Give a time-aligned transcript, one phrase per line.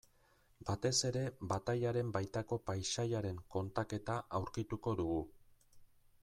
[0.69, 1.19] Batez ere
[1.51, 5.23] batailaren baitako paisaiaren kontaketa aurkituko dugu.